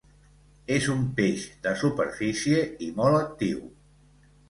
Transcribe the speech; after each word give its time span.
És 0.75 0.87
un 0.93 1.03
peix 1.19 1.45
de 1.67 1.75
superfície 1.83 2.65
i 2.89 2.91
molt 3.01 3.23
actiu. 3.23 3.65